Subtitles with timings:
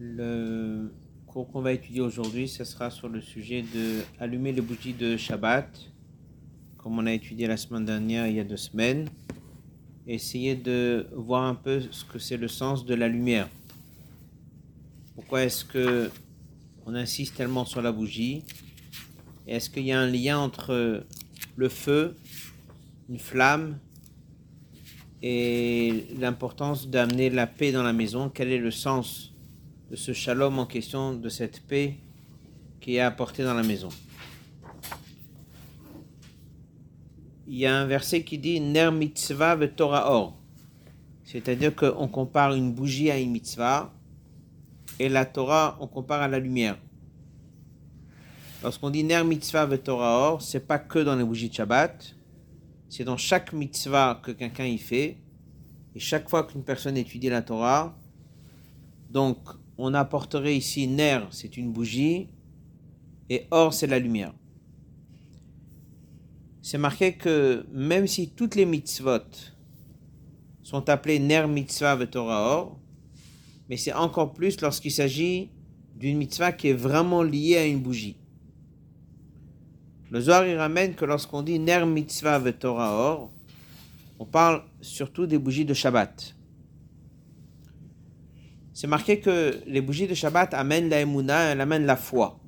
[0.00, 0.92] Le
[1.26, 5.16] cours qu'on va étudier aujourd'hui, ce sera sur le sujet de allumer les bougies de
[5.16, 5.68] Shabbat,
[6.76, 9.08] comme on a étudié la semaine dernière, il y a deux semaines.
[10.06, 13.48] Essayer de voir un peu ce que c'est le sens de la lumière.
[15.16, 16.12] Pourquoi est-ce que
[16.86, 18.44] on insiste tellement sur la bougie?
[19.48, 21.04] Est-ce qu'il y a un lien entre
[21.56, 22.14] le feu,
[23.08, 23.78] une flamme,
[25.22, 28.30] et l'importance d'amener la paix dans la maison?
[28.32, 29.34] Quel est le sens
[29.90, 31.96] de ce shalom en question, de cette paix
[32.80, 33.88] qui est apportée dans la maison
[37.46, 40.36] Il y a un verset qui dit Ner mitzvah ve Torah or.
[41.24, 43.94] C'est-à-dire qu'on compare une bougie à une mitzvah
[44.98, 46.76] et la Torah, on compare à la lumière.
[48.62, 52.14] Lorsqu'on dit Ner mitzvah ve Torah or, c'est pas que dans les bougies de Shabbat,
[52.90, 55.16] c'est dans chaque mitzvah que quelqu'un y fait.
[55.94, 57.96] Et chaque fois qu'une personne étudie la Torah,
[59.10, 59.38] donc
[59.78, 62.28] on apporterait ici Ner, c'est une bougie,
[63.30, 64.34] et Or, c'est la lumière.
[66.60, 69.20] C'est marqué que même si toutes les mitzvot
[70.62, 72.78] sont appelées Ner mitzvah ve Torah Or,
[73.70, 75.50] mais c'est encore plus lorsqu'il s'agit
[75.96, 78.16] d'une mitzvah qui est vraiment liée à une bougie.
[80.10, 83.30] Le Zohar il ramène que lorsqu'on dit Ner mitzvah ve Torah Or,
[84.18, 86.34] on parle surtout des bougies de Shabbat.
[88.80, 92.38] C'est marqué que les bougies de Shabbat amènent la emuna, elles amènent la foi.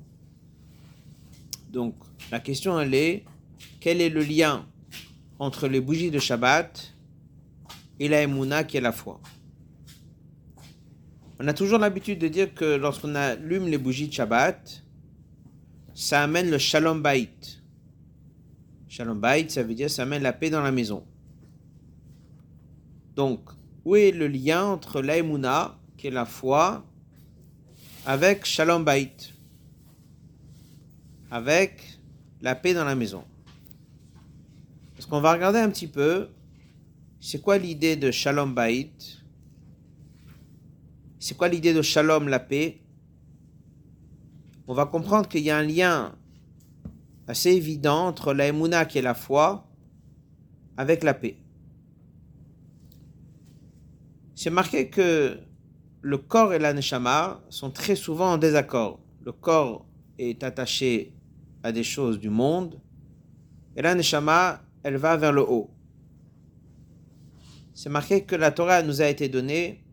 [1.69, 1.93] Donc,
[2.31, 3.25] la question elle est,
[3.81, 4.65] quel est le lien
[5.39, 6.95] entre les bougies de Shabbat
[7.99, 9.19] et la emuna qui est la foi?
[11.41, 14.85] On a toujours l'habitude de dire que lorsqu'on allume les bougies de Shabbat,
[15.93, 17.27] ça amène le shalom bait.
[18.87, 21.03] Shalom bait, ça veut dire ça amène la paix dans la maison.
[23.17, 23.49] Donc,
[23.83, 26.83] où est le lien entre l'aïmouna, qui est la foi,
[28.07, 29.15] avec Shalom Bait,
[31.29, 31.99] avec
[32.41, 33.23] la paix dans la maison.
[34.95, 36.29] Parce qu'on va regarder un petit peu,
[37.19, 38.89] c'est quoi l'idée de Shalom Bait?
[41.19, 42.81] C'est quoi l'idée de Shalom, la paix?
[44.67, 46.15] On va comprendre qu'il y a un lien
[47.27, 49.69] assez évident entre l'aïmouna, qui est la foi,
[50.77, 51.37] avec la paix.
[54.33, 55.39] C'est marqué que
[56.01, 58.99] le corps et la neshama sont très souvent en désaccord.
[59.23, 59.85] Le corps
[60.17, 61.13] est attaché
[61.63, 62.79] à des choses du monde
[63.75, 65.69] et la neshama, elle va vers le haut.
[67.73, 69.83] C'est marqué que la Torah nous a été donnée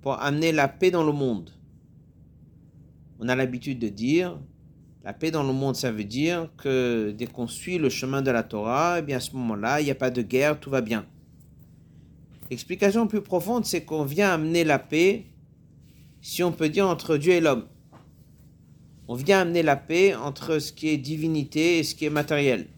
[0.00, 1.50] pour amener la paix dans le monde.
[3.20, 4.38] On a l'habitude de dire
[5.04, 8.30] la paix dans le monde, ça veut dire que dès qu'on suit le chemin de
[8.30, 10.80] la Torah, eh bien à ce moment-là, il n'y a pas de guerre, tout va
[10.80, 11.06] bien.
[12.50, 15.26] L'explication plus profonde, c'est qu'on vient amener la paix,
[16.22, 17.66] si on peut dire, entre Dieu et l'homme.
[19.08, 22.68] On vient amener la paix entre ce qui est divinité et ce qui est matériel.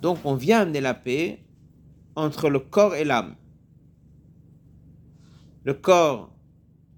[0.00, 1.40] Donc on vient amener la paix
[2.14, 3.34] entre le corps et l'âme.
[5.64, 6.30] Le corps,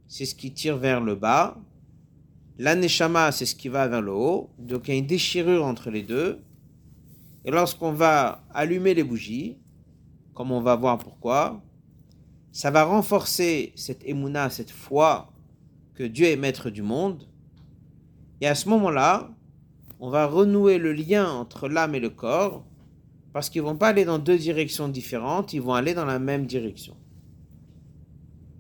[0.07, 1.57] c'est ce qui tire vers le bas.
[2.59, 4.51] L'aneshama, c'est ce qui va vers le haut.
[4.59, 6.43] Donc il y a une déchirure entre les deux.
[7.45, 9.57] Et lorsqu'on va allumer les bougies,
[10.35, 11.63] comme on va voir pourquoi,
[12.57, 15.31] ça va renforcer cette émouna, cette foi
[15.93, 17.29] que Dieu est maître du monde.
[18.41, 19.29] Et à ce moment-là,
[20.01, 22.65] on va renouer le lien entre l'âme et le corps,
[23.35, 26.47] parce qu'ils vont pas aller dans deux directions différentes, ils vont aller dans la même
[26.47, 26.97] direction.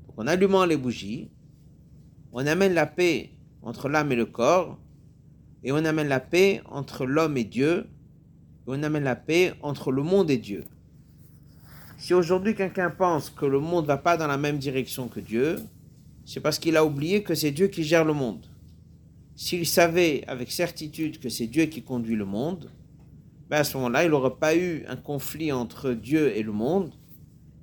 [0.06, 1.30] Donc en allumant les bougies,
[2.32, 3.30] on amène la paix
[3.62, 4.78] entre l'âme et le corps,
[5.64, 7.86] et on amène la paix entre l'homme et Dieu,
[8.66, 10.64] et on amène la paix entre le monde et Dieu.
[11.98, 15.20] Si aujourd'hui quelqu'un pense que le monde ne va pas dans la même direction que
[15.20, 15.62] Dieu,
[16.26, 18.44] c'est parce qu'il a oublié que c'est Dieu qui gère le monde.
[19.34, 22.70] S'il savait avec certitude que c'est Dieu qui conduit le monde,
[23.48, 26.92] ben à ce moment-là, il n'aurait pas eu un conflit entre Dieu et le monde,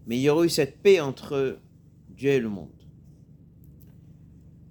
[0.08, 1.58] mais il y aurait eu cette paix entre
[2.10, 2.70] Dieu et le monde.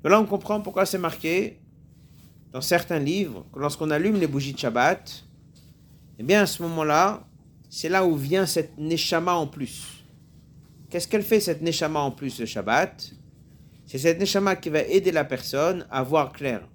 [0.05, 1.61] là, on comprend pourquoi c'est marqué
[2.53, 5.25] dans certains livres que lorsqu'on allume les bougies de Shabbat,
[6.19, 7.27] eh bien à ce moment-là,
[7.75, 10.05] c'est là où vient cette neshama en plus.
[10.91, 13.15] Qu'est-ce qu'elle fait cette neshama en plus le Shabbat?
[13.87, 16.69] C'est cette neshama qui va aider la personne à voir clair.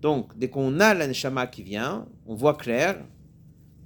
[0.00, 3.04] Donc, dès qu'on a la neshama qui vient, on voit clair,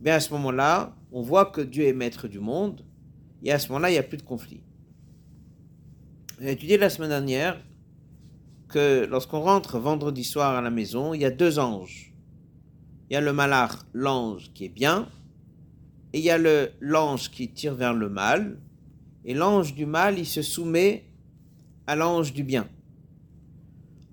[0.01, 2.87] bien à ce moment-là, on voit que Dieu est maître du monde,
[3.43, 4.63] et à ce moment-là, il n'y a plus de conflit.
[6.41, 7.63] On a étudié la semaine dernière
[8.69, 12.15] que lorsqu'on rentre vendredi soir à la maison, il y a deux anges.
[13.11, 15.07] Il y a le malach, l'ange qui est bien,
[16.13, 18.59] et il y a le l'ange qui tire vers le mal,
[19.25, 21.05] et l'ange du mal, il se soumet
[21.87, 22.69] à l'ange du bien.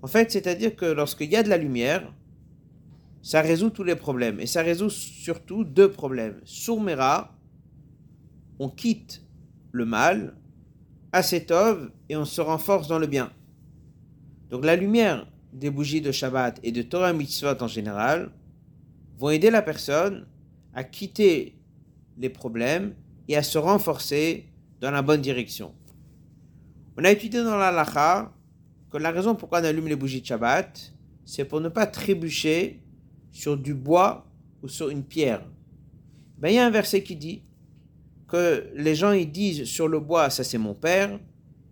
[0.02, 2.10] En fait, c'est-à-dire que lorsqu'il y a de la lumière,
[3.22, 4.40] ça résout tous les problèmes.
[4.40, 6.40] Et ça résout surtout deux problèmes.
[6.44, 7.36] Sourmera,
[8.58, 9.22] on quitte
[9.72, 10.34] le mal,
[11.12, 13.30] Asetov, et on se renforce dans le bien.
[14.48, 18.30] Donc la lumière des bougies de Shabbat et de Torah Mitzvot en général
[19.18, 20.26] vont aider la personne
[20.72, 21.59] à quitter
[22.20, 22.94] les problèmes
[23.28, 24.46] et à se renforcer
[24.80, 25.74] dans la bonne direction.
[26.96, 28.32] On a étudié dans la Lacha
[28.90, 30.92] que la raison pourquoi on allume les bougies de Shabbat,
[31.24, 32.82] c'est pour ne pas trébucher
[33.30, 34.26] sur du bois
[34.62, 35.42] ou sur une pierre.
[36.38, 37.42] Ben, il y a un verset qui dit
[38.28, 41.18] que les gens ils disent sur le bois, ça c'est mon père,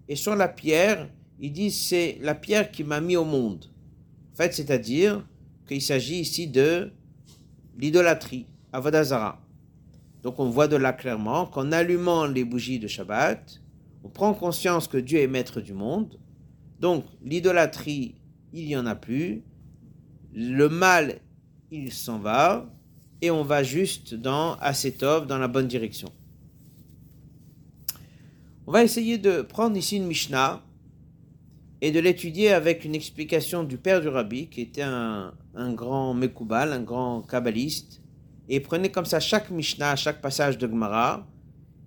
[0.09, 1.09] et sur la pierre,
[1.39, 3.67] ils disent c'est la pierre qui m'a mis au monde.
[4.33, 5.27] En fait, c'est-à-dire
[5.67, 6.91] qu'il s'agit ici de
[7.77, 9.41] l'idolâtrie, Avodazara.
[10.23, 13.61] Donc on voit de là clairement qu'en allumant les bougies de Shabbat,
[14.05, 16.19] on prend conscience que Dieu est maître du monde.
[16.81, 18.17] Donc l'idolâtrie,
[18.53, 19.43] il n'y en a plus.
[20.33, 21.21] Le mal,
[21.71, 22.73] il s'en va.
[23.21, 26.09] Et on va juste dans Asetov, dans la bonne direction.
[28.67, 30.63] On va essayer de prendre ici une Mishnah
[31.81, 36.73] et de l'étudier avec une explication du père du rabbi, qui était un, grand Mekoubal,
[36.73, 38.03] un grand kabbaliste,
[38.49, 41.27] et prenait comme ça chaque Mishnah, chaque passage de Gemara,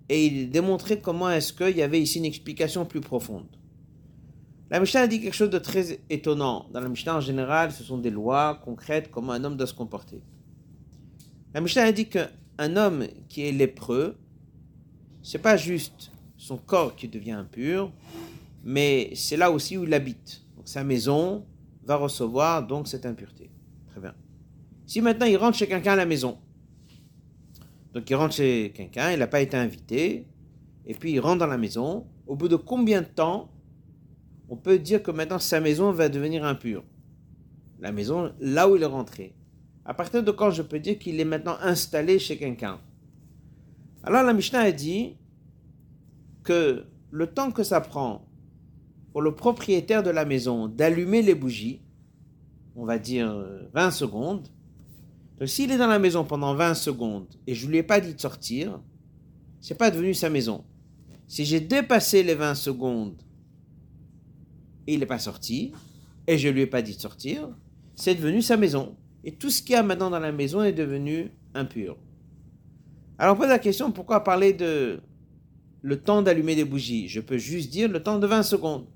[0.10, 3.48] et il démontrait comment est-ce qu'il y avait ici une explication plus profonde.
[4.70, 6.68] La Mishnah dit quelque chose de très étonnant.
[6.72, 9.74] Dans la Mishnah en général, ce sont des lois concrètes, comment un homme doit se
[9.74, 10.22] comporter.
[11.54, 14.18] La Mishnah dit qu'un homme qui est lépreux,
[15.24, 17.92] c'est pas juste son corps qui devient impur,
[18.64, 20.44] mais c'est là aussi où il habite.
[20.56, 21.46] Donc sa maison
[21.84, 23.50] va recevoir donc cette impureté.
[23.92, 24.14] Très bien.
[24.86, 26.38] Si maintenant il rentre chez quelqu'un à la maison,
[27.94, 30.28] donc il rentre chez quelqu'un, il n'a pas été invité,
[30.86, 33.50] et puis il rentre dans la maison, au bout de combien de temps
[34.50, 36.84] on peut dire que maintenant sa maison va devenir impure?
[37.80, 39.34] La maison, là où il est rentré.
[39.86, 42.80] À partir de quand je peux dire qu'il est maintenant installé chez quelqu'un?
[44.04, 45.16] Alors la Mishnah a dit
[46.44, 48.28] que le temps que ça prend
[49.12, 51.82] pour le propriétaire de la maison d'allumer les bougies,
[52.76, 53.28] on va dire
[53.74, 54.48] 20 euh, secondes,
[55.48, 58.14] s'il est dans la maison pendant 20 secondes et je ne lui ai pas dit
[58.14, 58.80] de sortir,
[59.60, 60.64] c'est pas devenu sa maison.
[61.28, 63.22] Si j'ai dépassé les 20 secondes
[64.86, 65.72] et il n'est pas sorti,
[66.28, 67.50] et je ne lui ai pas dit de sortir,
[67.96, 68.96] c'est devenu sa maison.
[69.24, 71.98] Et tout ce qu'il y a maintenant dans la maison est devenu impur.
[73.18, 75.00] Alors on pose la question, pourquoi parler de
[75.82, 77.08] le temps d'allumer des bougies?
[77.08, 78.88] Je peux juste dire le temps de 20 secondes.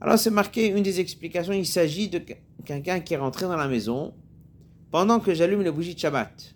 [0.00, 2.20] Alors c'est marqué, une des explications, il s'agit de
[2.64, 4.14] quelqu'un qui est rentré dans la maison
[4.92, 6.54] pendant que j'allume les bougies de Shabbat.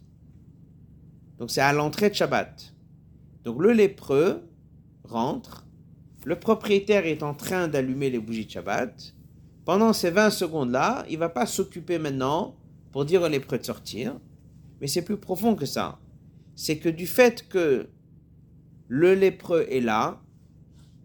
[1.39, 2.75] Donc c'est à l'entrée de Shabbat.
[3.45, 4.47] Donc le lépreux
[5.05, 5.67] rentre,
[6.25, 9.15] le propriétaire est en train d'allumer les bougies de Shabbat.
[9.65, 12.55] Pendant ces 20 secondes-là, il va pas s'occuper maintenant
[12.93, 14.15] pour dire au lépreux de sortir,
[14.81, 15.99] mais c'est plus profond que ça.
[16.55, 17.89] C'est que du fait que
[18.89, 20.21] le lépreux est là,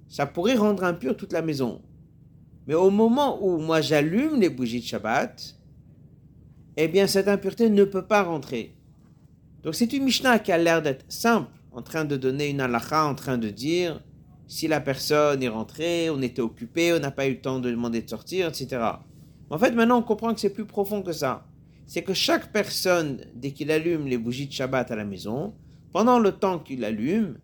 [0.10, 1.82] ça pourrait rendre impur toute la maison.
[2.68, 5.61] Mais au moment où moi j'allume les bougies de Shabbat,
[6.78, 8.76] eh bien cette impureté ne peut pas rentrer.
[9.64, 13.06] Donc c'est une Mishnah qui a l'air d'être simple, en train de donner une halakha,
[13.06, 14.02] en train de dire
[14.48, 17.72] si la personne est rentrée, on était occupé, on n'a pas eu le temps de
[17.72, 18.82] demander de sortir, etc.
[19.50, 21.46] En fait, maintenant on comprend que c'est plus profond que ça.
[21.86, 25.54] C'est que chaque personne, dès qu'il allume les bougies de Shabbat à la maison,
[25.94, 27.38] pendant le temps qu'il allume,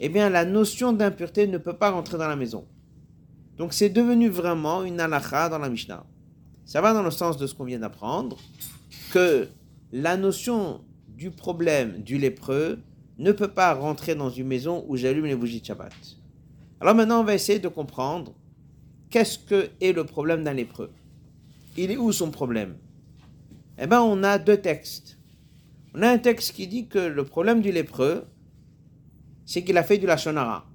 [0.00, 2.66] eh bien la notion d'impureté ne peut pas rentrer dans la maison.
[3.56, 6.04] Donc c'est devenu vraiment une halakha dans la Mishnah.
[6.70, 8.36] Ça va dans le sens de ce qu'on vient d'apprendre,
[9.12, 9.48] que
[9.90, 12.78] la notion du problème du lépreux
[13.18, 15.92] ne peut pas rentrer dans une maison où j'allume les bougies de Shabbat.
[16.80, 18.34] Alors maintenant, on va essayer de comprendre
[19.10, 20.92] qu'est-ce que est le problème d'un lépreux.
[21.76, 22.76] Il est où son problème?
[23.76, 25.18] Eh bien, on a deux textes.
[25.96, 28.28] On a un texte qui dit que le problème du lépreux,
[29.44, 30.70] c'est qu'il a fait du lachonara.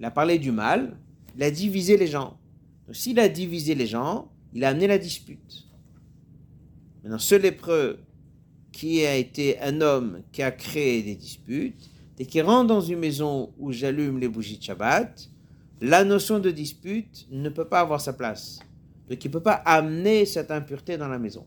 [0.00, 0.98] Il a parlé du mal,
[1.36, 2.40] il a divisé les gens.
[2.88, 5.66] Donc s'il a divisé les gens, il a amené la dispute.
[7.02, 7.98] Maintenant, ce lépreux
[8.72, 12.98] qui a été un homme qui a créé des disputes, et qui rentre dans une
[12.98, 15.28] maison où j'allume les bougies de Shabbat,
[15.82, 18.58] la notion de dispute ne peut pas avoir sa place.
[19.10, 21.46] Donc il ne peut pas amener cette impureté dans la maison.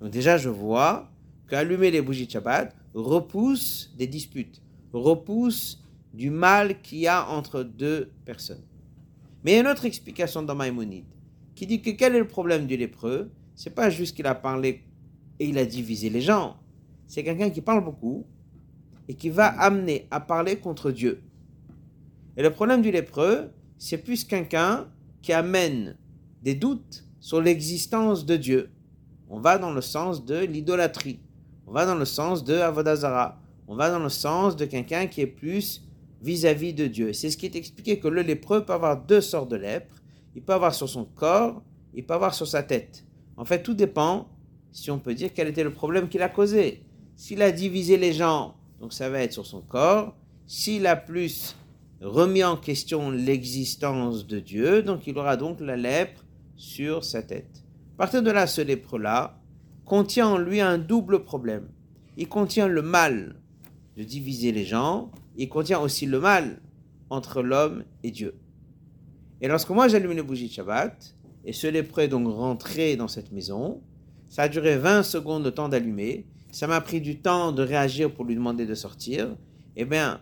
[0.00, 1.08] Donc déjà, je vois
[1.48, 4.60] qu'allumer les bougies de Shabbat repousse des disputes,
[4.92, 5.80] repousse
[6.12, 8.64] du mal qu'il y a entre deux personnes.
[9.44, 11.04] Mais il y a une autre explication dans Maïmonide
[11.54, 13.30] qui dit que quel est le problème du lépreux?
[13.54, 14.84] C'est pas juste qu'il a parlé
[15.38, 16.56] et il a divisé les gens.
[17.06, 18.26] C'est quelqu'un qui parle beaucoup
[19.08, 21.22] et qui va amener à parler contre Dieu.
[22.36, 24.88] Et le problème du lépreux, c'est plus quelqu'un
[25.20, 25.96] qui amène
[26.42, 28.70] des doutes sur l'existence de Dieu.
[29.28, 31.20] On va dans le sens de l'idolâtrie.
[31.66, 33.40] On va dans le sens de Avodazara.
[33.68, 35.86] On va dans le sens de quelqu'un qui est plus
[36.22, 37.12] vis-à-vis de Dieu.
[37.12, 40.01] C'est ce qui est expliqué que le lépreux peut avoir deux sortes de lèpre.
[40.34, 41.62] Il peut avoir sur son corps,
[41.94, 43.04] il peut avoir sur sa tête.
[43.36, 44.28] En fait, tout dépend,
[44.72, 46.82] si on peut dire, quel était le problème qu'il a causé.
[47.16, 50.14] S'il a divisé les gens, donc ça va être sur son corps.
[50.46, 51.56] S'il a plus
[52.00, 56.24] remis en question l'existence de Dieu, donc il aura donc la lèpre
[56.56, 57.62] sur sa tête.
[57.94, 59.38] À partir de là, ce lépreux-là
[59.84, 61.68] contient en lui un double problème.
[62.16, 63.36] Il contient le mal
[63.96, 66.60] de diviser les gens, il contient aussi le mal
[67.10, 68.34] entre l'homme et Dieu.
[69.42, 73.08] Et lorsque moi j'allume les bougies de Shabbat, et ce lépreux est donc rentré dans
[73.08, 73.82] cette maison,
[74.28, 78.14] ça a duré 20 secondes de temps d'allumer, ça m'a pris du temps de réagir
[78.14, 79.36] pour lui demander de sortir,
[79.74, 80.20] eh bien,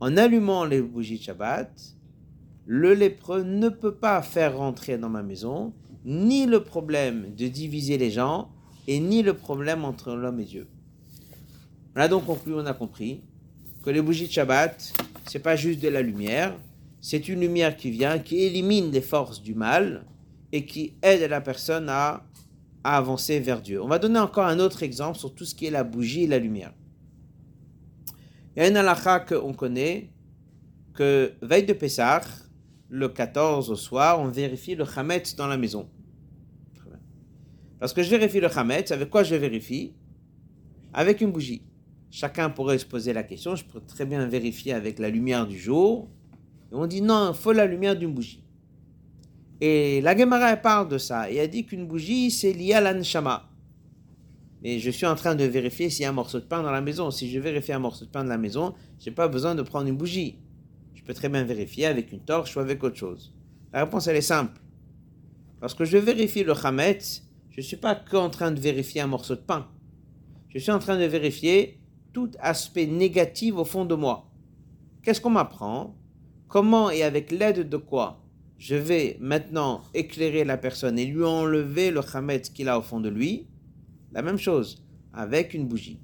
[0.00, 1.96] en allumant les bougies de Shabbat,
[2.66, 5.72] le lépreux ne peut pas faire rentrer dans ma maison
[6.04, 8.50] ni le problème de diviser les gens
[8.86, 10.68] et ni le problème entre l'homme et Dieu.
[11.96, 13.22] On a donc conclu, on a compris
[13.82, 14.92] que les bougies de Shabbat,
[15.26, 16.54] c'est pas juste de la lumière,
[17.00, 20.04] c'est une lumière qui vient, qui élimine les forces du mal
[20.52, 22.24] et qui aide la personne à,
[22.84, 23.82] à avancer vers Dieu.
[23.82, 26.26] On va donner encore un autre exemple sur tout ce qui est la bougie et
[26.26, 26.72] la lumière.
[28.56, 30.10] Il y a une halakha qu'on connaît,
[30.94, 32.22] que veille de Pessah,
[32.88, 35.88] le 14 au soir, on vérifie le chametz dans la maison.
[37.78, 39.94] Parce que je vérifie le chametz, avec quoi je vérifie?
[40.92, 41.62] Avec une bougie.
[42.10, 45.58] Chacun pourrait se poser la question, je peux très bien vérifier avec la lumière du
[45.58, 46.08] jour.
[46.70, 48.42] Et on dit non, il faut la lumière d'une bougie.
[49.60, 53.48] Et la Gemara parle de ça, et elle dit qu'une bougie, c'est lié à l'anshama.
[54.62, 56.70] Mais je suis en train de vérifier s'il y a un morceau de pain dans
[56.70, 57.10] la maison.
[57.10, 59.62] Si je vérifie un morceau de pain dans la maison, je n'ai pas besoin de
[59.62, 60.38] prendre une bougie.
[60.94, 63.32] Je peux très bien vérifier avec une torche ou avec autre chose.
[63.72, 64.60] La réponse, elle est simple.
[65.60, 69.34] Lorsque je vérifie le chametz, je ne suis pas qu'en train de vérifier un morceau
[69.34, 69.68] de pain.
[70.48, 71.80] Je suis en train de vérifier
[72.12, 74.30] tout aspect négatif au fond de moi.
[75.02, 75.96] Qu'est-ce qu'on m'apprend?
[76.48, 78.24] Comment et avec l'aide de quoi
[78.56, 83.00] je vais maintenant éclairer la personne et lui enlever le chametz qu'il a au fond
[83.00, 83.46] de lui?
[84.12, 86.00] La même chose avec une bougie.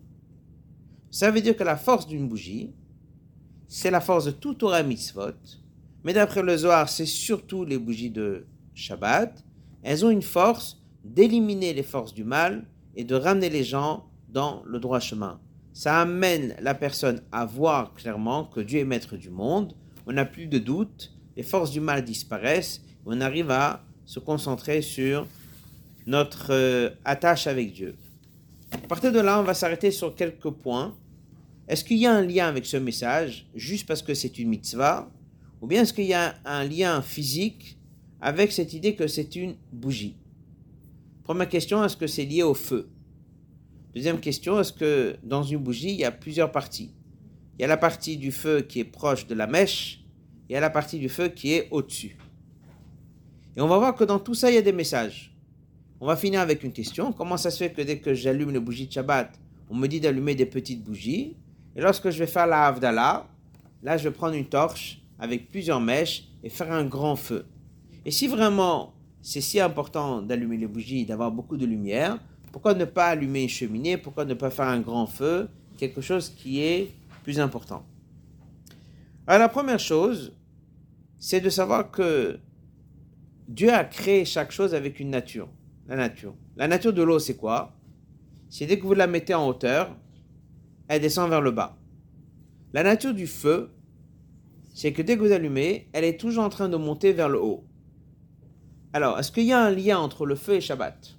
[1.11, 2.75] Ça veut dire que la force d'une bougie,
[3.69, 5.33] c'est la force de tout Torah mitzvot,
[6.05, 9.43] mais d'après le Zohar, c'est surtout les bougies de Shabbat.
[9.83, 14.63] Elles ont une force d'éliminer les forces du mal et de ramener les gens dans
[14.67, 15.41] le droit chemin.
[15.73, 19.75] Ça amène la personne à voir clairement que Dieu est maître du monde.
[20.07, 24.83] On n'a plus de doute, les forces du mal disparaissent, on arrive à se concentrer
[24.83, 25.27] sur
[26.07, 27.97] notre euh, attache avec Dieu.
[28.71, 30.95] À partir de là, on va s'arrêter sur quelques points.
[31.69, 35.11] Est-ce qu'il y a un lien avec ce message, juste parce que c'est une mitzvah,
[35.63, 37.79] ou bien est-ce qu'il y a un lien physique
[38.21, 40.17] avec cette idée que c'est une bougie?
[41.23, 42.91] Première question, est-ce que c'est lié au feu?
[43.95, 46.91] Deuxième question, est-ce que dans une bougie, il y a plusieurs parties?
[47.59, 50.01] Il y a la partie du feu qui est proche de la mèche,
[50.49, 52.17] et il y a la partie du feu qui est au-dessus.
[53.57, 55.33] Et on va voir que dans tout ça, il y a des messages.
[56.01, 57.13] On va finir avec une question.
[57.13, 59.39] Comment ça se fait que dès que j'allume les bougies de Shabbat,
[59.71, 61.37] on me dit d'allumer des petites bougies?
[61.77, 63.27] Et lorsque je vais faire la Havdalah,
[63.83, 67.47] là je vais prendre une torche avec plusieurs mèches et faire un grand feu.
[68.05, 68.93] Et si vraiment
[69.23, 72.19] c'est si important d'allumer les bougies, d'avoir beaucoup de lumière,
[72.53, 73.97] pourquoi ne pas allumer une cheminée?
[73.97, 75.49] Pourquoi ne pas faire un grand feu?
[75.79, 76.91] Quelque chose qui est
[77.25, 77.85] plus important.
[79.27, 80.37] Alors la première chose,
[81.19, 82.39] c'est de savoir que
[83.49, 85.49] Dieu a créé chaque chose avec une nature
[85.87, 86.35] la nature.
[86.57, 87.77] La nature de l'eau, c'est quoi?
[88.49, 89.97] C'est dès que vous la mettez en hauteur,
[90.89, 91.77] elle descend vers le bas.
[92.73, 93.71] La nature du feu,
[94.73, 97.41] c'est que dès que vous allumez, elle est toujours en train de monter vers le
[97.41, 97.65] haut.
[98.93, 101.17] Alors, est-ce qu'il y a un lien entre le feu et Shabbat?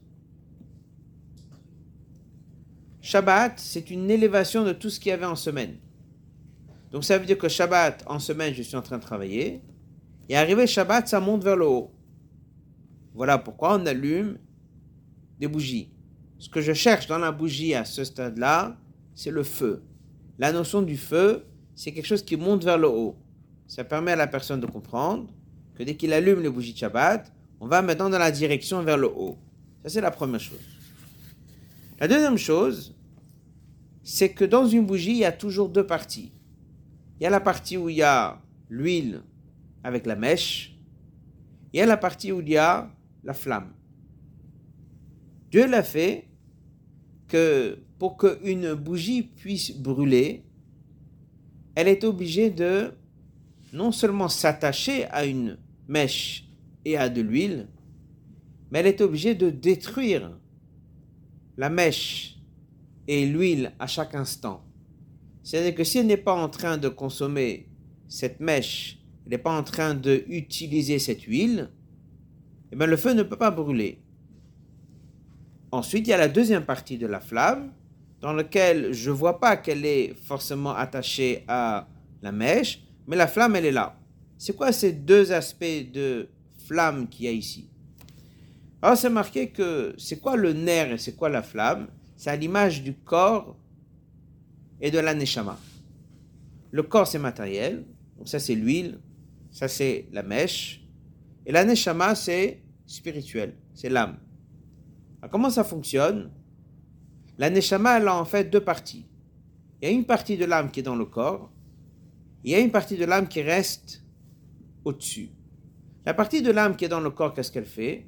[3.02, 5.78] Shabbat, c'est une élévation de tout ce qu'il y avait en semaine.
[6.92, 9.62] Donc ça veut dire que Shabbat, en semaine, je suis en train de travailler.
[10.30, 11.92] Et arrivé Shabbat, ça monte vers le haut.
[13.14, 14.38] Voilà pourquoi on allume
[15.40, 15.92] des bougies.
[16.38, 18.78] Ce que je cherche dans la bougie à ce stade-là,
[19.14, 19.84] c'est le feu.
[20.38, 23.16] La notion du feu, c'est quelque chose qui monte vers le haut.
[23.68, 25.28] Ça permet à la personne de comprendre
[25.76, 28.98] que dès qu'il allume les bougies de Shabbat, on va maintenant dans la direction vers
[28.98, 29.38] le haut.
[29.84, 30.60] Ça, c'est la première chose.
[32.00, 32.94] La deuxième chose,
[34.04, 36.32] c'est que dans une bougie, il y a toujours deux parties.
[37.20, 39.22] Il y a la partie où il y a l'huile
[39.84, 40.78] avec la mèche,
[41.72, 42.92] il y a la partie où il y a
[43.24, 43.74] la flamme.
[45.50, 46.28] Dieu l'a fait
[47.28, 50.44] que pour qu'une bougie puisse brûler,
[51.76, 52.92] elle est obligée de
[53.72, 55.58] non seulement s'attacher à une
[55.88, 56.50] mèche
[56.84, 57.68] et à de l'huile,
[58.72, 60.38] mais elle est obligée de détruire
[61.58, 62.38] la mèche
[63.08, 64.65] et l'huile à chaque instant.
[65.46, 67.70] C'est-à-dire que si elle n'est pas en train de consommer
[68.08, 71.70] cette mèche, elle n'est pas en train d'utiliser cette huile,
[72.72, 74.02] eh bien le feu ne peut pas brûler.
[75.72, 77.72] Ensuite, il y a la deuxième partie de la flamme,
[78.22, 81.88] dans laquelle je ne vois pas qu'elle est forcément attachée à
[82.24, 84.00] la mèche, mais la flamme, elle est là.
[84.40, 86.28] C'est quoi ces deux aspects de
[86.66, 87.70] flamme qu'il y a ici?
[88.82, 91.88] Alors, c'est marqué que c'est quoi le nerf et c'est quoi la flamme?
[92.16, 93.56] C'est à l'image du corps
[94.86, 95.58] et de l'aneshama.
[96.70, 97.88] Le corps, c'est matériel,
[98.18, 99.00] donc ça, c'est l'huile,
[99.50, 100.88] ça, c'est la mèche,
[101.44, 104.20] et l'aneshama, c'est spirituel, c'est l'âme.
[105.20, 106.30] Alors, comment ça fonctionne?
[107.40, 109.08] La neshama, elle a en fait deux parties.
[109.82, 111.52] Il y a une partie de l'âme qui est dans le corps,
[112.44, 114.04] il y a une partie de l'âme qui reste
[114.84, 115.32] au-dessus.
[116.06, 118.08] La partie de l'âme qui est dans le corps, qu'est-ce qu'elle fait?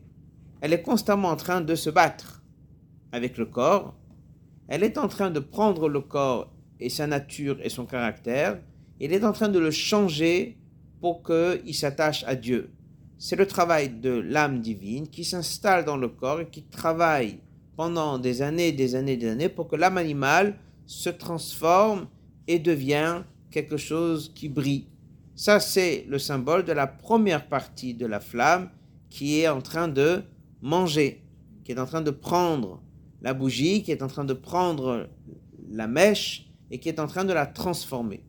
[0.61, 2.43] Elle est constamment en train de se battre
[3.11, 3.97] avec le corps.
[4.67, 8.59] Elle est en train de prendre le corps et sa nature et son caractère.
[8.99, 10.57] Elle est en train de le changer
[11.01, 12.71] pour qu'il s'attache à Dieu.
[13.17, 17.39] C'est le travail de l'âme divine qui s'installe dans le corps et qui travaille
[17.75, 20.55] pendant des années, des années, des années pour que l'âme animale
[20.85, 22.07] se transforme
[22.47, 24.87] et devient quelque chose qui brille.
[25.35, 28.69] Ça, c'est le symbole de la première partie de la flamme
[29.09, 30.23] qui est en train de
[30.61, 31.23] manger,
[31.63, 32.81] qui est en train de prendre
[33.21, 35.07] la bougie, qui est en train de prendre
[35.69, 38.23] la mèche et qui est en train de la transformer.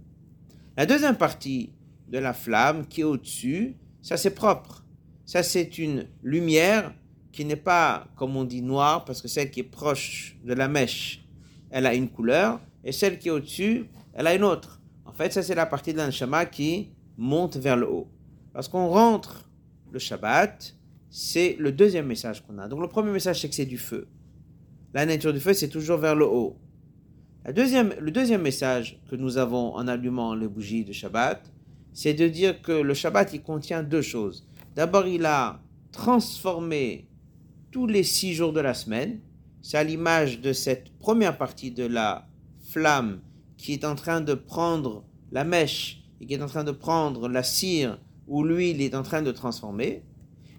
[0.77, 1.73] La deuxième partie
[2.09, 4.85] de la flamme qui est au-dessus, ça c'est propre.
[5.25, 6.95] Ça c'est une lumière
[7.33, 10.69] qui n'est pas, comme on dit, noire, parce que celle qui est proche de la
[10.69, 11.25] mèche,
[11.71, 14.81] elle a une couleur, et celle qui est au-dessus, elle a une autre.
[15.05, 18.09] En fait, ça c'est la partie de l'anshama qui monte vers le haut.
[18.55, 19.49] Lorsqu'on rentre
[19.91, 20.75] le Shabbat,
[21.11, 22.69] c'est le deuxième message qu'on a.
[22.69, 24.09] Donc le premier message, c'est que c'est du feu.
[24.95, 26.59] La nature du feu, c'est toujours vers le haut.
[27.45, 27.53] Le
[28.11, 31.51] deuxième message que nous avons en allumant les bougies de Shabbat,
[31.93, 34.47] c'est de dire que le Shabbat, il contient deux choses.
[34.77, 37.09] D'abord, il a transformé
[37.71, 39.21] tous les six jours de la semaine.
[39.63, 42.29] C'est à l'image de cette première partie de la
[42.71, 43.21] flamme
[43.57, 47.29] qui est en train de prendre la mèche et qui est en train de prendre
[47.29, 50.05] la cire où l'huile est en train de transformer.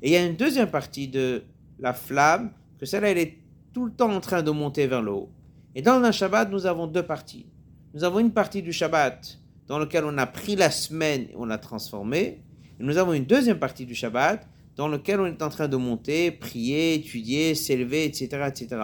[0.01, 1.43] Et il y a une deuxième partie de
[1.77, 3.37] la flamme, que celle-là, elle est
[3.73, 5.29] tout le temps en train de monter vers le haut.
[5.75, 7.45] Et dans un Shabbat, nous avons deux parties.
[7.93, 11.45] Nous avons une partie du Shabbat dans laquelle on a pris la semaine et on
[11.45, 12.41] l'a transformée.
[12.79, 15.75] Et nous avons une deuxième partie du Shabbat dans laquelle on est en train de
[15.77, 18.81] monter, prier, étudier, s'élever, etc., etc.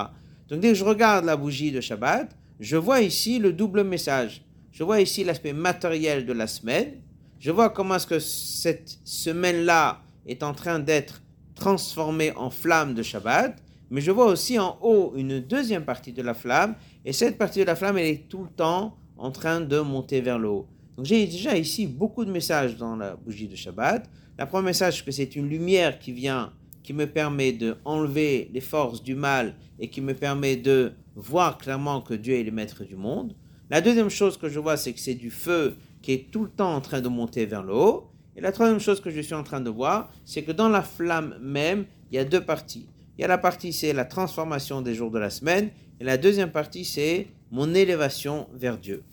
[0.50, 4.44] Donc dès que je regarde la bougie de Shabbat, je vois ici le double message.
[4.72, 7.02] Je vois ici l'aspect matériel de la semaine.
[7.40, 11.22] Je vois comment est-ce que cette semaine-là est en train d'être
[11.56, 13.56] transformée en flamme de Shabbat.
[13.90, 16.76] Mais je vois aussi en haut une deuxième partie de la flamme.
[17.04, 20.22] Et cette partie de la flamme, elle est tout le temps en train de monter
[20.22, 20.68] vers le haut.
[20.98, 24.10] Donc j'ai déjà ici beaucoup de messages dans la bougie de Shabbat.
[24.38, 26.52] Le premier message, que c'est une lumière qui vient,
[26.84, 31.58] qui me permet de enlever les forces du mal et qui me permet de voir
[31.58, 33.36] clairement que Dieu est le maître du monde.
[33.70, 36.50] La deuxième chose que je vois, c'est que c'est du feu qui est tout le
[36.50, 38.12] temps en train de monter vers le haut.
[38.36, 40.82] Et la troisième chose que je suis en train de voir, c'est que dans la
[40.82, 42.88] flamme même, il y a deux parties.
[43.18, 45.70] Il y a la partie, c'est la transformation des jours de la semaine.
[46.00, 49.04] Et la deuxième partie, c'est mon élévation vers Dieu.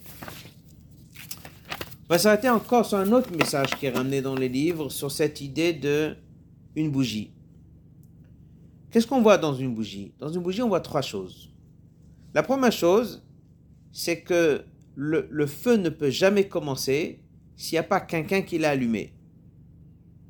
[2.08, 5.10] On va s'arrêter encore sur un autre message qui est ramené dans les livres, sur
[5.10, 6.16] cette idée de
[6.74, 7.32] une bougie.
[8.90, 10.12] Qu'est-ce qu'on voit dans une bougie?
[10.18, 11.50] Dans une bougie, on voit trois choses.
[12.34, 13.24] La première chose,
[13.92, 17.20] c'est que le, feu ne peut jamais commencer
[17.56, 19.14] s'il n'y a pas quelqu'un qui l'a allumé.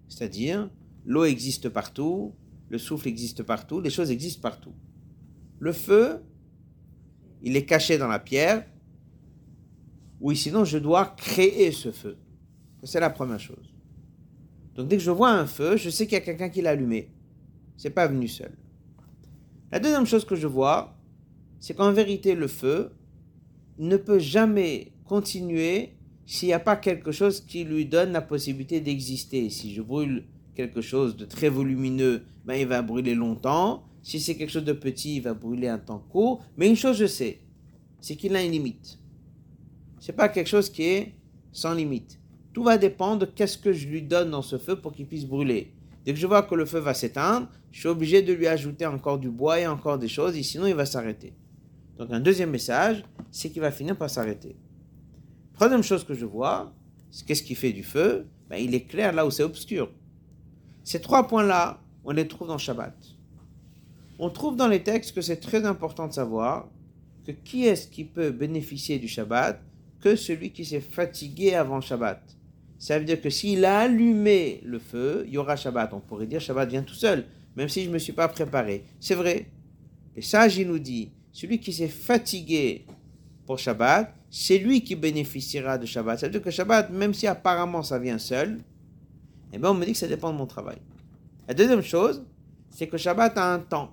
[0.09, 0.71] C'est-à-dire,
[1.05, 2.35] l'eau existe partout,
[2.73, 4.73] le souffle existe partout, les choses existent partout.
[5.59, 6.23] Le feu,
[7.43, 8.65] il est caché dans la pierre,
[10.21, 12.17] oui, sinon je dois créer ce feu.
[12.83, 13.75] C'est la première chose.
[14.75, 16.71] Donc dès que je vois un feu, je sais qu'il y a quelqu'un qui l'a
[16.71, 17.11] allumé.
[17.77, 18.53] C'est pas venu seul.
[19.71, 20.97] La deuxième chose que je vois,
[21.61, 22.93] c'est qu'en vérité, le feu,
[23.79, 25.93] ne peut jamais continuer
[26.25, 29.51] s'il n'y a pas quelque chose qui lui donne la possibilité d'exister.
[29.51, 33.85] Si je brûle quelque chose de très volumineux, ben il va brûler longtemps.
[34.03, 36.43] Si c'est quelque chose de petit, il va brûler un temps court.
[36.57, 37.41] Mais une chose je sais,
[38.01, 38.99] c'est qu'il a une limite.
[40.01, 41.15] C'est pas quelque chose qui est
[41.53, 42.19] sans limite.
[42.53, 45.25] Tout va dépendre de qu'est-ce que je lui donne dans ce feu pour qu'il puisse
[45.25, 45.73] brûler.
[46.05, 48.85] Dès que je vois que le feu va s'éteindre, je suis obligé de lui ajouter
[48.87, 51.35] encore du bois et encore des choses, et sinon il va s'arrêter.
[51.97, 54.57] Donc un deuxième message, c'est qu'il va finir par s'arrêter.
[55.55, 56.75] Troisième chose que je vois,
[57.11, 58.27] c'est qu'est-ce qui fait du feu?
[58.51, 59.91] Ben, Il est clair là où c'est obscur.
[60.85, 62.95] Ces trois points-là, on les trouve dans Shabbat.
[64.19, 66.69] On trouve dans les textes que c'est très important de savoir
[67.27, 69.61] que qui est-ce qui peut bénéficier du Shabbat
[70.01, 72.21] que celui qui s'est fatigué avant Shabbat.
[72.79, 75.93] Ça veut dire que s'il a allumé le feu, il y aura Shabbat.
[75.95, 78.85] On pourrait dire Shabbat vient tout seul, même si je ne me suis pas préparé.
[78.99, 79.47] C'est vrai.
[80.17, 82.85] Et sage, il nous dit, celui qui s'est fatigué
[83.47, 86.19] pour Shabbat, c'est lui qui bénéficiera de Shabbat.
[86.19, 88.59] Ça veut dire que Shabbat, même si apparemment ça vient seul,
[89.53, 90.79] eh bien on me dit que ça dépend de mon travail.
[91.49, 92.23] La deuxième chose,
[92.71, 93.91] c'est que Shabbat a un temps.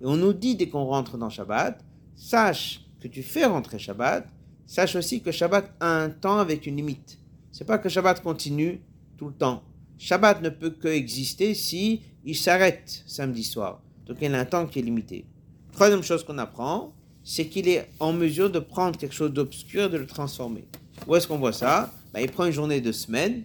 [0.00, 1.82] Et on nous dit dès qu'on rentre dans Shabbat,
[2.14, 4.26] sache que tu fais rentrer Shabbat,
[4.66, 7.18] sache aussi que Shabbat a un temps avec une limite.
[7.52, 8.80] C'est pas que Shabbat continue
[9.16, 9.62] tout le temps.
[9.98, 13.80] Shabbat ne peut que exister si il s'arrête samedi soir.
[14.06, 15.24] Donc il y a un temps qui est limité.
[15.72, 19.88] Troisième chose qu'on apprend, c'est qu'il est en mesure de prendre quelque chose d'obscur et
[19.88, 20.64] de le transformer.
[21.06, 21.92] Où est-ce qu'on voit ça?
[22.12, 23.42] Ben, Il prend une journée de semaine,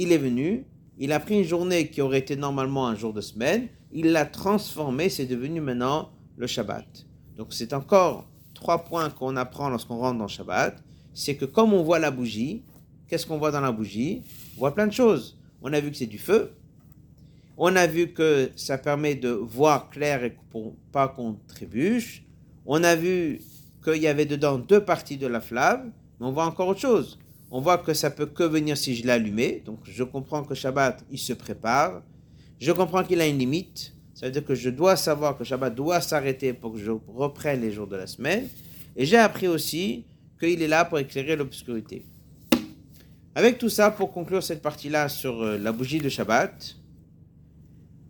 [0.00, 0.64] il est venu,
[0.96, 4.26] il a pris une journée qui aurait été normalement un jour de semaine, il l'a
[4.26, 6.86] transformée, c'est devenu maintenant le Shabbat.
[7.36, 10.80] Donc c'est encore trois points qu'on apprend lorsqu'on rentre dans Shabbat.
[11.14, 12.62] C'est que comme on voit la bougie,
[13.08, 14.22] qu'est-ce qu'on voit dans la bougie?
[14.56, 15.36] On voit plein de choses.
[15.62, 16.52] On a vu que c'est du feu.
[17.56, 20.36] On a vu que ça permet de voir clair et
[20.92, 22.22] pas qu'on trébuche.
[22.66, 23.40] On a vu
[23.82, 27.18] qu'il y avait dedans deux parties de la flamme, mais on voit encore autre chose.
[27.50, 29.62] On voit que ça peut que venir si je l'allumais.
[29.64, 32.02] Donc je comprends que Shabbat, il se prépare.
[32.60, 33.94] Je comprends qu'il a une limite.
[34.14, 37.60] Ça veut dire que je dois savoir que Shabbat doit s'arrêter pour que je reprenne
[37.60, 38.48] les jours de la semaine.
[38.96, 40.04] Et j'ai appris aussi
[40.38, 42.04] qu'il est là pour éclairer l'obscurité.
[43.34, 46.76] Avec tout ça, pour conclure cette partie-là sur euh, la bougie de Shabbat,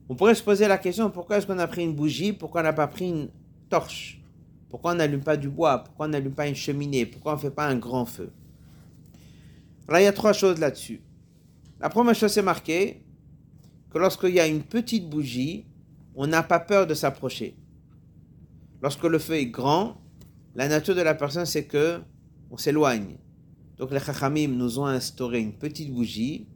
[0.08, 2.64] on pourrait se poser la question pourquoi est-ce qu'on a pris une bougie, pourquoi on
[2.64, 3.28] n'a pas pris une
[3.68, 4.22] torche?
[4.70, 5.84] Pourquoi on n'allume pas du bois?
[5.84, 7.04] Pourquoi on n'allume pas une cheminée?
[7.04, 8.30] Pourquoi on ne fait pas un grand feu?
[9.88, 11.00] Alors il y a trois choses là-dessus.
[11.80, 13.02] La première chose, c'est marqué
[13.90, 15.64] que lorsqu'il y a une petite bougie,
[16.14, 17.56] on n'a pas peur de s'approcher.
[18.82, 20.00] Lorsque le feu est grand,
[20.54, 22.00] la nature de la personne, c'est que
[22.50, 23.16] on s'éloigne.
[23.78, 26.46] Donc les Chachamim nous ont instauré une petite bougie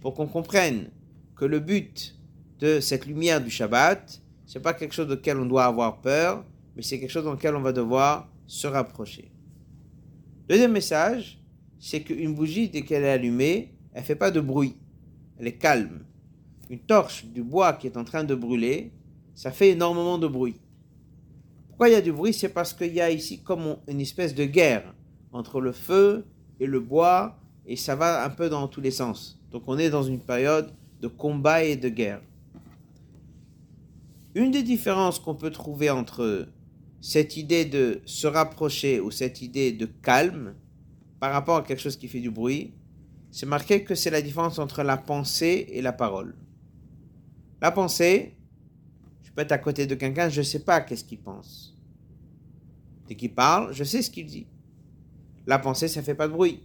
[0.00, 0.90] pour qu'on comprenne
[1.36, 2.18] que le but
[2.58, 6.44] de cette lumière du Shabbat, c'est pas quelque chose auquel on doit avoir peur,
[6.76, 9.30] mais c'est quelque chose dans lequel on va devoir se rapprocher.
[10.48, 11.41] Deuxième message,
[11.84, 14.76] c'est qu'une bougie, dès qu'elle est allumée, elle fait pas de bruit.
[15.36, 16.04] Elle est calme.
[16.70, 18.92] Une torche du bois qui est en train de brûler,
[19.34, 20.60] ça fait énormément de bruit.
[21.66, 22.32] Pourquoi il y a du bruit?
[22.32, 24.94] C'est parce qu'il y a ici comme une espèce de guerre
[25.32, 26.24] entre le feu
[26.60, 29.40] et le bois, et ça va un peu dans tous les sens.
[29.50, 32.22] Donc on est dans une période de combat et de guerre.
[34.36, 36.48] Une des différences qu'on peut trouver entre
[37.00, 40.54] cette idée de se rapprocher ou cette idée de calme
[41.22, 42.74] par rapport à quelque chose qui fait du bruit,
[43.30, 46.34] c'est marqué que c'est la différence entre la pensée et la parole.
[47.60, 48.36] La pensée,
[49.22, 51.78] je peux être à côté de quelqu'un, je ne sais pas qu'est-ce qu'il pense.
[53.06, 54.48] Dès qu'il parle, je sais ce qu'il dit.
[55.46, 56.64] La pensée, ça ne fait pas de bruit.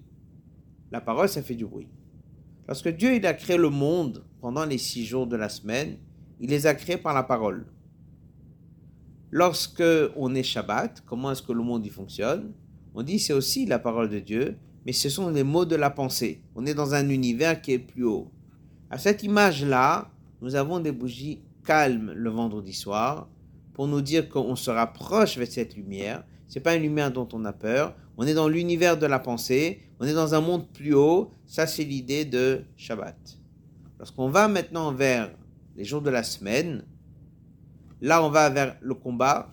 [0.89, 1.89] La parole, ça fait du bruit.
[2.67, 5.99] Lorsque Dieu a créé le monde pendant les six jours de la semaine,
[6.39, 7.67] il les a créés par la parole.
[9.29, 9.83] Lorsque
[10.15, 12.53] on est Shabbat, comment est-ce que le monde y fonctionne?
[12.99, 15.91] On dit c'est aussi la parole de Dieu, mais ce sont les mots de la
[15.91, 16.41] pensée.
[16.55, 18.31] On est dans un univers qui est plus haut.
[18.89, 20.09] À cette image-là,
[20.41, 23.29] nous avons des bougies calmes le vendredi soir
[23.75, 26.23] pour nous dire qu'on se rapproche de cette lumière.
[26.47, 27.93] C'est pas une lumière dont on a peur.
[28.17, 29.83] On est dans l'univers de la pensée.
[29.99, 31.29] On est dans un monde plus haut.
[31.45, 33.37] Ça, c'est l'idée de Shabbat.
[33.99, 35.29] Lorsqu'on va maintenant vers
[35.75, 36.83] les jours de la semaine,
[38.01, 39.51] là, on va vers le combat.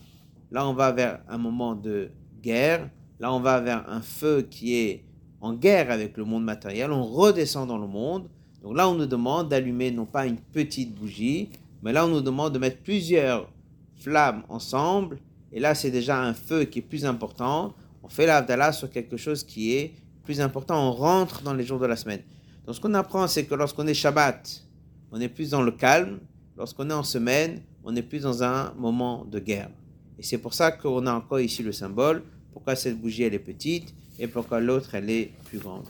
[0.50, 2.08] Là, on va vers un moment de
[2.40, 2.88] guerre.
[3.20, 5.04] Là, on va vers un feu qui est
[5.40, 6.90] en guerre avec le monde matériel.
[6.90, 8.28] On redescend dans le monde.
[8.62, 11.50] Donc là, on nous demande d'allumer non pas une petite bougie,
[11.82, 13.50] mais là, on nous demande de mettre plusieurs
[13.96, 15.18] flammes ensemble.
[15.52, 17.74] Et là, c'est déjà un feu qui est plus important.
[18.02, 20.88] On fait l'Avdallah sur quelque chose qui est plus important.
[20.88, 22.22] On rentre dans les jours de la semaine.
[22.66, 24.64] Donc, ce qu'on apprend, c'est que lorsqu'on est Shabbat,
[25.12, 26.18] on est plus dans le calme.
[26.56, 29.70] Lorsqu'on est en semaine, on est plus dans un moment de guerre.
[30.18, 32.22] Et c'est pour ça qu'on a encore ici le symbole.
[32.54, 35.88] Pourquoi cette bougie, elle est petite et pourquoi l'autre, elle est plus grande?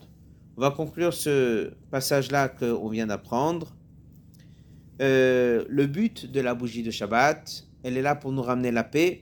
[0.56, 3.76] On va conclure ce passage-là qu'on vient d'apprendre.
[5.02, 8.82] Euh, le but de la bougie de Shabbat, elle est là pour nous ramener la
[8.82, 9.20] paix.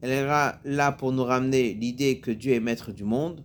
[0.00, 3.44] Elle est là pour nous ramener l'idée que Dieu est maître du monde.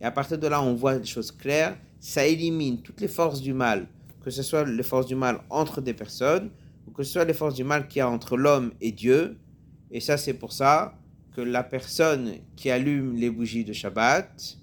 [0.00, 1.76] Et à partir de là, on voit des choses claires.
[1.98, 3.88] Ça élimine toutes les forces du mal,
[4.22, 6.50] que ce soit les forces du mal entre des personnes,
[6.86, 9.38] ou que ce soit les forces du mal qu'il y a entre l'homme et Dieu.
[9.90, 10.94] Et ça, c'est pour ça
[11.34, 14.56] que la personne qui allume les bougies de Shabbat,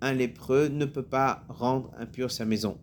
[0.00, 2.78] un lépreux ne peut pas rendre impure sa maison.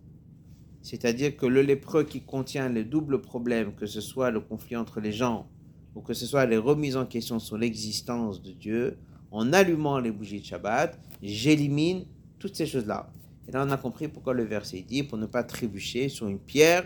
[0.80, 5.00] C'est-à-dire que le lépreux qui contient les doubles problèmes, que ce soit le conflit entre
[5.00, 5.48] les gens,
[5.94, 8.96] ou que ce soit les remises en question sur l'existence de Dieu,
[9.30, 12.04] en allumant les bougies de Shabbat, j'élimine
[12.38, 13.10] toutes ces choses-là.
[13.48, 16.38] Et là, on a compris pourquoi le verset dit pour ne pas trébucher sur une
[16.38, 16.84] pierre,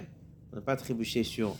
[0.48, 1.54] pour ne pas trébucher sur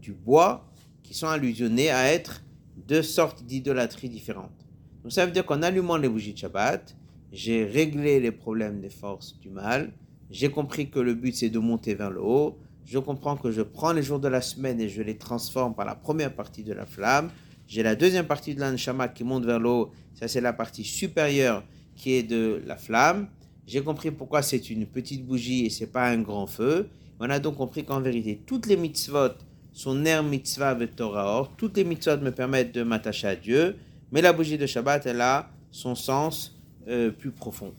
[0.00, 0.70] du bois,
[1.02, 2.42] qui sont allusionnés à être
[2.76, 4.66] deux sortes d'idolâtrie différentes.
[5.02, 6.96] Donc ça veut dire qu'en allumant les bougies de Shabbat,
[7.32, 9.92] j'ai réglé les problèmes des forces du mal,
[10.30, 13.62] j'ai compris que le but c'est de monter vers le haut, je comprends que je
[13.62, 16.72] prends les jours de la semaine et je les transforme par la première partie de
[16.72, 17.30] la flamme,
[17.66, 20.84] j'ai la deuxième partie de l'anshama qui monte vers le haut, ça c'est la partie
[20.84, 23.28] supérieure qui est de la flamme,
[23.66, 27.38] j'ai compris pourquoi c'est une petite bougie et c'est pas un grand feu, on a
[27.38, 29.34] donc compris qu'en vérité toutes les mitzvot
[29.76, 33.76] sont ner mitzvah et Torah toutes les mitzvot me permettent de m'attacher à Dieu,
[34.10, 36.58] mais la bougie de Shabbat elle a son sens
[36.88, 37.74] euh, plus profond.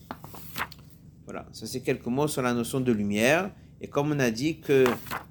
[1.24, 3.50] Voilà, ça c'est quelques mots sur la notion de lumière.
[3.80, 4.84] Et comme on a dit que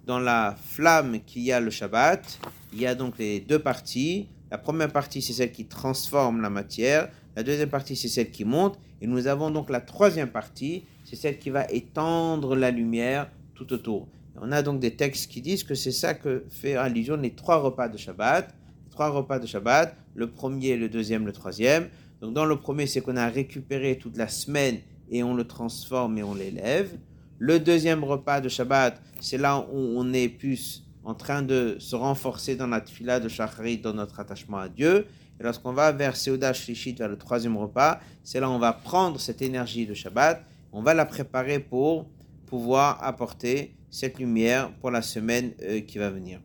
[0.05, 2.37] dans la flamme qu'il y a le Shabbat,
[2.73, 4.27] il y a donc les deux parties.
[4.51, 7.09] La première partie, c'est celle qui transforme la matière.
[7.37, 8.77] La deuxième partie, c'est celle qui monte.
[9.01, 13.71] Et nous avons donc la troisième partie, c'est celle qui va étendre la lumière tout
[13.73, 14.07] autour.
[14.41, 17.57] On a donc des textes qui disent que c'est ça que fait allusion les trois
[17.57, 18.53] repas de Shabbat.
[18.91, 21.89] trois repas de Shabbat, le premier, le deuxième, le troisième.
[22.21, 26.17] Donc dans le premier, c'est qu'on a récupéré toute la semaine et on le transforme
[26.17, 26.97] et on l'élève.
[27.39, 31.95] Le deuxième repas de Shabbat, c'est là où on est plus en train de se
[31.95, 35.05] renforcer dans la fila de Shacharit, dans notre attachement à Dieu.
[35.39, 38.73] Et lorsqu'on va vers Seudah Shlishit, vers le troisième repas, c'est là où on va
[38.73, 42.07] prendre cette énergie de Shabbat, on va la préparer pour
[42.47, 46.39] pouvoir apporter cette lumière pour la semaine euh, qui va venir.